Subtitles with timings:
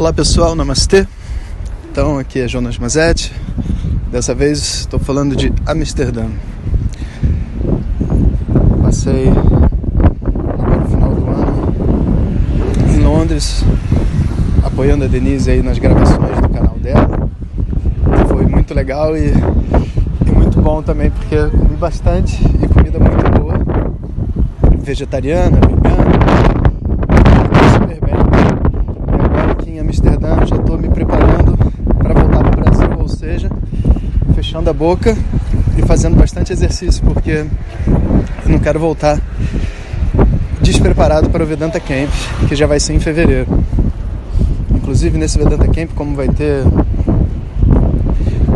[0.00, 1.06] Olá pessoal, namastê.
[1.92, 3.30] Então aqui é Jonas Mazetti.
[4.10, 6.24] Dessa vez estou falando de Amsterdã.
[8.80, 13.62] Passei agora no final do ano em Londres,
[14.64, 17.28] apoiando a Denise aí nas gravações do canal dela.
[18.26, 19.26] Foi muito legal e,
[20.26, 23.54] e muito bom também porque comi bastante e comida muito boa,
[24.82, 26.20] vegetariana, vegana
[29.90, 31.58] Amsterdã, já estou me preparando
[31.98, 33.50] para voltar para o Brasil, ou seja,
[34.60, 35.16] fechando a boca
[35.76, 37.46] e fazendo bastante exercício, porque
[38.44, 39.18] eu não quero voltar
[40.60, 42.10] despreparado para o Vedanta Camp,
[42.46, 43.46] que já vai ser em fevereiro.
[44.74, 46.64] Inclusive nesse Vedanta Camp, como vai ter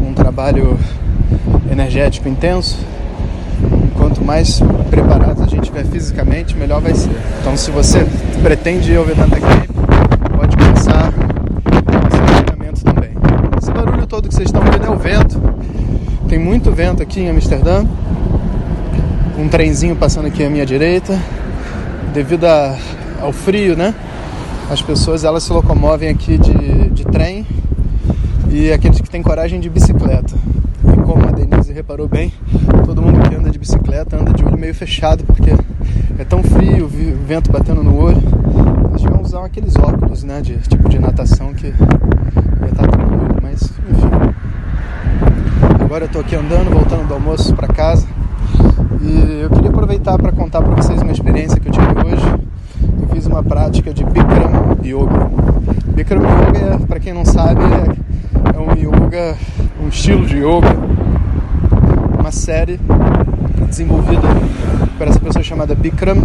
[0.03, 0.79] um trabalho
[1.71, 2.79] energético intenso,
[3.97, 7.11] quanto mais preparados a gente estiver fisicamente, melhor vai ser.
[7.41, 8.07] Então, se você
[8.43, 9.71] pretende ir ao Vedanta Camp,
[10.37, 11.13] pode começar
[14.15, 15.54] todo que vocês estão vendo é o vento.
[16.35, 17.87] Tem muito vento aqui em Amsterdã.
[19.39, 21.17] Um trenzinho passando aqui à minha direita.
[22.13, 22.77] Devido a,
[23.21, 23.95] ao frio, né?
[24.69, 27.47] As pessoas elas se locomovem aqui de, de trem
[28.51, 30.35] e aqueles que têm coragem de bicicleta.
[30.93, 32.33] E como a Denise reparou bem,
[32.85, 35.53] todo mundo que anda de bicicleta anda de olho meio fechado porque
[36.19, 36.89] é tão frio, o
[37.25, 38.21] vento batendo no olho.
[38.91, 41.73] Eles deviam usar aqueles óculos, né, de tipo de natação que ia
[42.73, 42.99] estar tá
[43.41, 44.24] mas enfim.
[45.95, 48.05] Agora eu tô aqui andando, voltando do almoço para casa.
[49.01, 52.27] E eu queria aproveitar para contar para vocês uma experiência que eu tive hoje.
[53.01, 55.31] Eu fiz uma prática de Bikram Yoga.
[55.95, 59.37] Bikram Yoga, para quem não sabe, é, é um yoga,
[59.81, 60.77] um estilo de yoga,
[62.19, 62.81] uma série
[63.69, 64.27] desenvolvida
[64.99, 66.17] por essa pessoa chamada Bikram,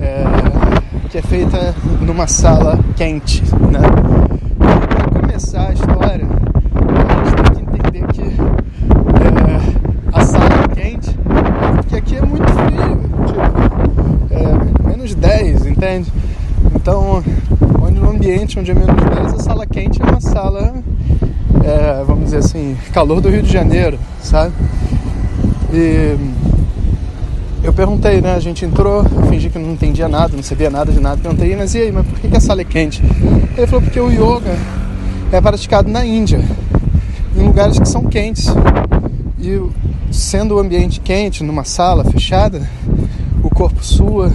[0.00, 0.24] é,
[1.10, 4.26] que é feita numa sala quente, né?
[5.36, 11.14] começar a história, a gente tem que entender que é, a sala é quente,
[11.76, 16.10] porque aqui é muito frio, tipo, é, menos 10, entende?
[16.74, 17.22] Então,
[17.82, 20.74] onde no ambiente onde é menos 10, a sala quente é uma sala,
[21.62, 24.52] é, vamos dizer assim, calor do Rio de Janeiro, sabe?
[25.72, 26.16] E
[27.62, 28.34] eu perguntei, né?
[28.34, 31.20] A gente entrou, fingi que não entendia nada, não sabia nada de nada.
[31.20, 33.02] Perguntei, mas e aí, mas por que a sala é quente?
[33.56, 34.56] Ele falou, porque o yoga
[35.32, 36.40] é praticado na Índia,
[37.36, 38.46] em lugares que são quentes.
[39.38, 39.60] E
[40.10, 42.68] sendo o ambiente quente, numa sala fechada,
[43.42, 44.32] o corpo sua,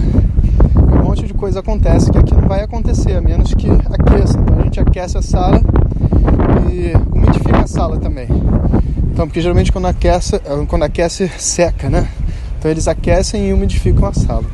[1.12, 4.38] monte de coisa acontece que aqui não vai acontecer, a menos que aqueça.
[4.38, 5.60] Então a gente aquece a sala
[6.72, 8.26] e umidifica a sala também.
[9.12, 12.08] Então, porque geralmente quando aquece, quando aquece seca, né?
[12.58, 14.46] Então eles aquecem e umidificam a sala.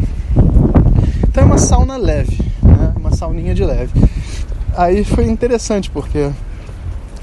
[1.28, 2.92] Então é uma sauna leve, né?
[2.96, 3.92] uma sauninha de leve.
[4.76, 6.28] Aí foi interessante porque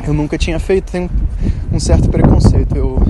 [0.08, 1.10] eu nunca tinha feito, tenho
[1.74, 2.74] um certo preconceito.
[2.74, 3.02] Eu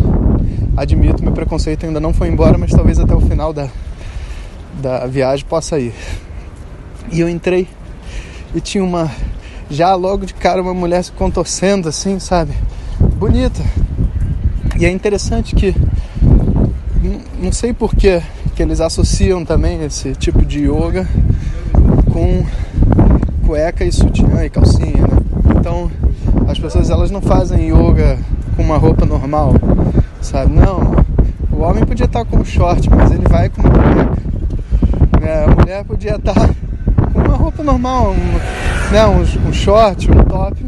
[0.75, 3.69] admito, meu preconceito ainda não foi embora, mas talvez até o final da,
[4.81, 5.93] da viagem possa ir.
[7.11, 7.67] E eu entrei
[8.53, 9.11] e tinha uma,
[9.69, 12.53] já logo de cara, uma mulher se contorcendo assim, sabe?
[13.17, 13.61] Bonita.
[14.79, 15.75] E é interessante que,
[17.41, 18.21] não sei por que,
[18.55, 21.07] que eles associam também esse tipo de yoga
[22.11, 22.45] com
[23.45, 25.17] cueca e sutiã e calcinha, né?
[25.59, 25.91] Então
[26.47, 28.17] as pessoas elas não fazem yoga
[28.55, 29.53] com uma roupa normal,
[30.21, 30.53] sabe?
[30.53, 30.95] Não,
[31.51, 34.34] o homem podia estar com um short, mas ele vai com uma cueca.
[35.25, 35.43] Né?
[35.43, 36.35] A mulher podia estar
[37.11, 39.07] com uma roupa normal, um, né?
[39.07, 40.63] um, um short, um top,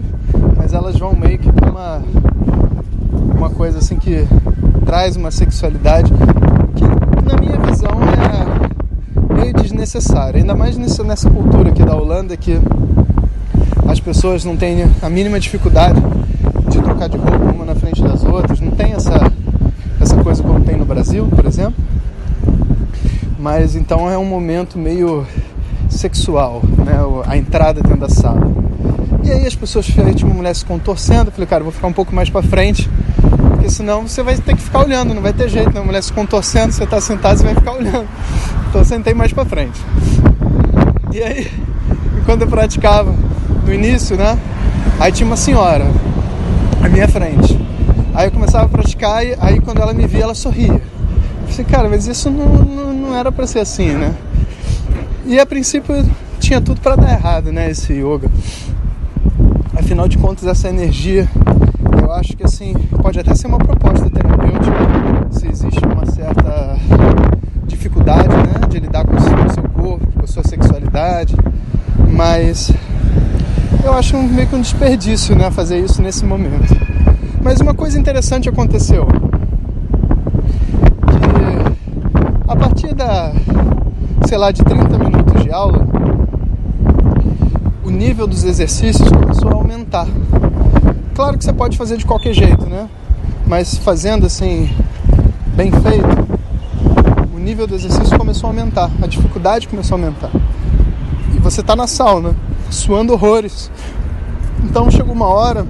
[0.56, 2.01] mas elas vão meio que com uma,
[3.35, 4.28] uma coisa assim que
[4.84, 6.12] traz uma sexualidade
[6.75, 12.35] que na minha visão é meio desnecessário, ainda mais nessa, nessa cultura aqui da Holanda
[12.35, 12.59] que
[13.88, 16.01] as pessoas não têm a mínima dificuldade
[16.68, 19.31] de trocar de roupa uma na frente das outras, não tem essa,
[20.01, 21.87] essa coisa como tem no Brasil, por exemplo.
[23.40, 25.25] Mas então é um momento meio
[25.90, 26.98] sexual, né?
[27.25, 28.51] a entrada dentro da sala.
[29.24, 31.94] E aí as pessoas, tinha uma mulher se contorcendo, eu falei, cara, vou ficar um
[31.94, 32.89] pouco mais para frente
[33.68, 35.81] porque senão você vai ter que ficar olhando, não vai ter jeito, né?
[35.81, 38.07] A mulher se contorcendo, você está sentado, você vai ficar olhando.
[38.69, 39.80] Então eu sentei mais para frente.
[41.12, 41.51] E aí,
[42.25, 43.13] quando eu praticava
[43.66, 44.39] no início, né?
[45.00, 45.86] Aí tinha uma senhora
[46.81, 47.60] à minha frente.
[48.13, 50.81] Aí eu começava a praticar e aí quando ela me via, ela sorria.
[51.48, 54.14] Falei, cara, mas isso não, não, não era para ser assim, né?
[55.26, 55.96] E a princípio
[56.40, 57.70] tinha tudo para dar errado, né?
[57.70, 58.30] Esse yoga.
[59.76, 61.28] Afinal de contas, essa energia
[62.08, 66.78] eu acho que assim, pode até ser uma proposta terapêutica, se existe uma certa
[67.66, 69.20] dificuldade né, de lidar com o
[69.54, 71.36] seu corpo, com a sua sexualidade,
[72.10, 72.72] mas
[73.84, 76.74] eu acho meio que um desperdício, né, fazer isso nesse momento.
[77.42, 79.06] Mas uma coisa interessante aconteceu.
[81.08, 82.56] Que a
[84.25, 85.86] sei lá, de 30 minutos de aula,
[87.83, 90.07] o nível dos exercícios começou a aumentar.
[91.15, 92.89] Claro que você pode fazer de qualquer jeito, né?
[93.45, 94.69] Mas fazendo assim,
[95.56, 96.27] bem feito,
[97.33, 100.31] o nível do exercício começou a aumentar, a dificuldade começou a aumentar.
[101.33, 102.36] E você está na sauna,
[102.69, 103.71] suando horrores.
[104.63, 105.65] Então chegou uma hora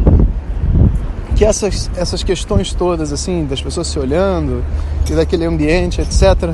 [1.35, 4.63] que essas, essas questões todas, assim, das pessoas se olhando
[5.07, 6.51] e daquele ambiente, etc.,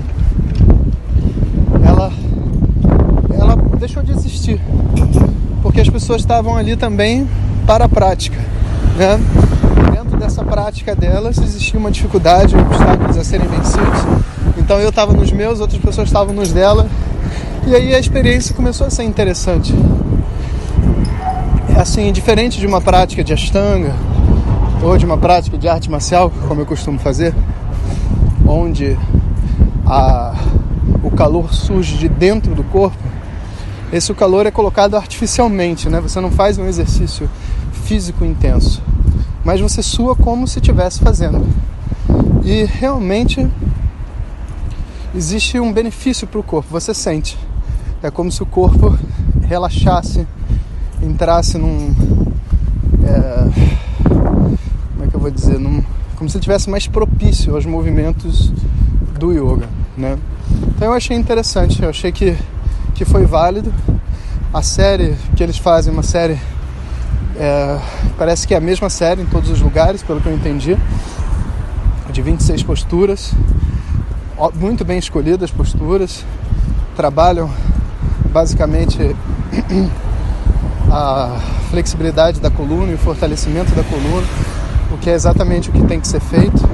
[1.85, 2.11] ela,
[3.33, 4.61] ela deixou de existir.
[5.61, 7.27] Porque as pessoas estavam ali também
[7.67, 8.39] para a prática.
[8.95, 9.19] Né?
[9.91, 13.99] Dentro dessa prática delas existia uma dificuldade, obstáculos a serem vencidos.
[14.57, 16.87] Então eu estava nos meus, outras pessoas estavam nos dela.
[17.67, 19.73] E aí a experiência começou a ser interessante.
[21.75, 23.93] É assim, diferente de uma prática de Ashtanga,
[24.81, 27.35] ou de uma prática de arte marcial, como eu costumo fazer,
[28.47, 28.97] onde
[29.85, 30.35] a,
[31.03, 33.12] o calor surge de dentro do corpo,
[33.93, 36.01] esse calor é colocado artificialmente, né?
[36.01, 37.29] Você não faz um exercício
[37.85, 38.81] físico intenso,
[39.45, 41.45] mas você sua como se estivesse fazendo.
[42.43, 43.47] E realmente
[45.15, 47.37] existe um benefício para o corpo, você sente.
[48.01, 48.97] É como se o corpo
[49.47, 50.27] relaxasse,
[51.01, 51.95] entrasse num.
[53.05, 53.83] É,
[55.23, 55.81] vou dizer, num,
[56.17, 58.51] como se tivesse mais propício aos movimentos
[59.17, 60.17] do yoga, né?
[60.75, 62.35] Então eu achei interessante, eu achei que,
[62.93, 63.73] que foi válido.
[64.53, 66.39] A série que eles fazem, uma série,
[67.35, 67.79] é,
[68.17, 70.77] parece que é a mesma série em todos os lugares, pelo que eu entendi,
[72.11, 73.33] de 26 posturas,
[74.55, 76.23] muito bem escolhidas posturas,
[76.95, 77.49] trabalham
[78.31, 79.15] basicamente
[80.91, 81.39] a
[81.71, 84.27] flexibilidade da coluna e o fortalecimento da coluna
[84.93, 86.69] o que é exatamente o que tem que ser feito.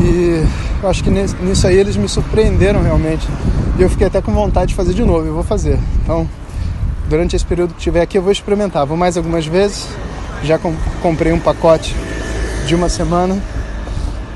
[0.00, 0.44] E
[0.82, 3.26] eu acho que nisso aí eles me surpreenderam realmente.
[3.76, 5.78] E eu fiquei até com vontade de fazer de novo, eu vou fazer.
[6.02, 6.28] Então,
[7.08, 8.86] durante esse período que estiver aqui, eu vou experimentar.
[8.86, 9.88] Vou mais algumas vezes.
[10.44, 10.58] Já
[11.02, 11.94] comprei um pacote
[12.66, 13.36] de uma semana.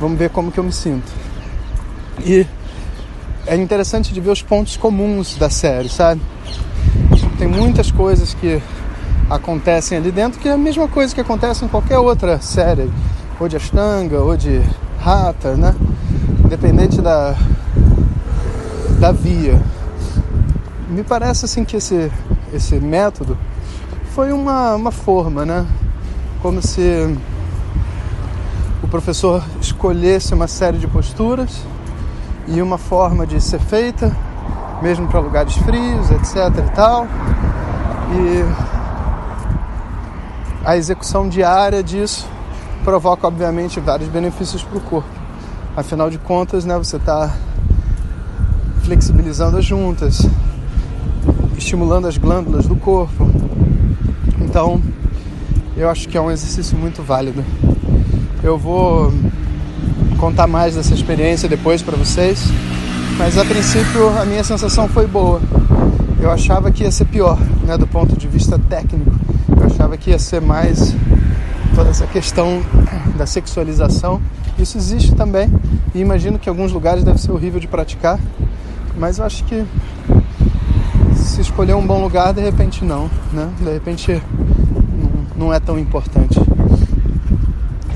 [0.00, 1.10] Vamos ver como que eu me sinto.
[2.24, 2.46] E
[3.46, 6.20] é interessante de ver os pontos comuns da série, sabe?
[7.38, 8.60] Tem muitas coisas que
[9.30, 12.90] acontecem ali dentro, que é a mesma coisa que acontece em qualquer outra série,
[13.38, 14.60] ou de Ashtanga, ou de
[15.04, 15.74] Hatha, né?
[16.44, 17.36] Independente da,
[18.98, 19.60] da via.
[20.88, 22.10] Me parece assim que esse,
[22.52, 23.38] esse método
[24.14, 25.64] foi uma, uma forma, né?
[26.42, 27.16] Como se
[28.82, 31.60] o professor escolhesse uma série de posturas
[32.48, 34.16] e uma forma de ser feita,
[34.82, 36.36] mesmo para lugares frios, etc
[36.66, 37.06] e tal.
[38.10, 38.44] E
[40.64, 42.26] a execução diária disso
[42.82, 45.08] provoca, obviamente, vários benefícios para o corpo.
[45.76, 47.32] Afinal de contas, né, você está
[48.88, 50.26] flexibilizando as juntas,
[51.58, 53.30] estimulando as glândulas do corpo.
[54.40, 54.80] Então,
[55.76, 57.44] eu acho que é um exercício muito válido.
[58.42, 59.12] Eu vou
[60.16, 62.44] contar mais dessa experiência depois para vocês,
[63.18, 65.42] mas a princípio a minha sensação foi boa.
[66.18, 69.18] Eu achava que ia ser pior, né, do ponto de vista técnico
[69.54, 70.94] eu achava que ia ser mais
[71.74, 72.62] toda essa questão
[73.16, 74.20] da sexualização.
[74.58, 75.48] Isso existe também
[75.94, 78.18] e imagino que em alguns lugares deve ser horrível de praticar,
[78.98, 79.64] mas eu acho que
[81.14, 83.48] se escolher um bom lugar, de repente não, né?
[83.60, 84.20] De repente
[85.36, 86.38] não é tão importante.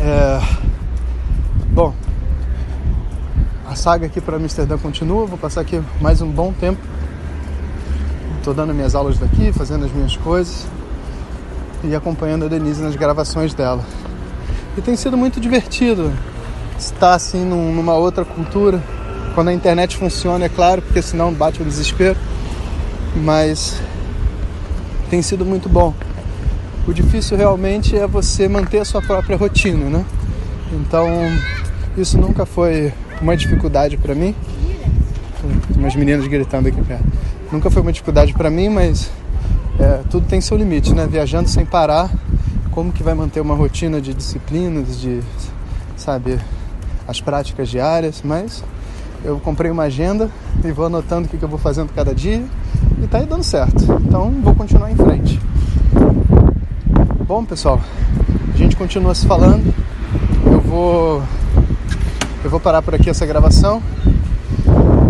[0.01, 0.41] É...
[1.71, 1.93] Bom,
[3.69, 6.81] a saga aqui para Amsterdã continua, vou passar aqui mais um bom tempo.
[8.39, 10.67] Estou dando minhas aulas daqui, fazendo as minhas coisas
[11.83, 13.85] e acompanhando a Denise nas gravações dela.
[14.77, 16.13] E tem sido muito divertido
[16.79, 18.83] estar assim num, numa outra cultura.
[19.35, 22.17] Quando a internet funciona, é claro, porque senão bate o desespero.
[23.17, 23.81] Mas
[25.11, 25.95] tem sido muito bom.
[26.87, 30.05] O difícil realmente é você manter a sua própria rotina, né?
[30.73, 31.09] Então,
[31.97, 34.35] isso nunca foi uma dificuldade para mim.
[35.41, 37.05] Tem umas meninas gritando aqui perto.
[37.53, 39.11] Nunca foi uma dificuldade para mim, mas
[39.79, 41.07] é, tudo tem seu limite, né?
[41.07, 42.11] Viajando sem parar,
[42.71, 45.21] como que vai manter uma rotina de disciplinas, de,
[45.97, 46.39] sabe,
[47.07, 48.65] as práticas diárias, mas
[49.25, 50.29] eu comprei uma agenda
[50.65, 52.45] e vou anotando o que, eu vou fazendo cada dia
[53.03, 53.83] e tá aí dando certo.
[54.07, 55.41] Então vou continuar em frente.
[57.27, 57.81] Bom, pessoal,
[58.53, 59.73] a gente continua se falando.
[60.45, 61.23] Eu vou
[62.45, 63.81] eu vou parar por aqui essa gravação.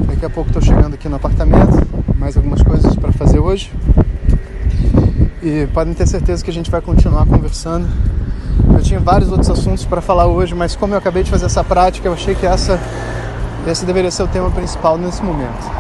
[0.06, 1.86] Daqui a pouco estou chegando aqui no apartamento,
[2.18, 3.72] mais algumas coisas para fazer hoje.
[5.42, 7.88] E podem ter certeza que a gente vai continuar conversando.
[8.74, 11.64] Eu tinha vários outros assuntos para falar hoje, mas como eu acabei de fazer essa
[11.64, 12.78] prática, eu achei que essa,
[13.66, 15.70] esse deveria ser o tema principal nesse momento.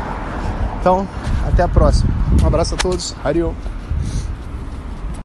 [0.80, 1.06] Então,
[1.46, 2.10] até a próxima.
[2.42, 3.14] Um abraço a todos.
[3.24, 3.52] Ariô.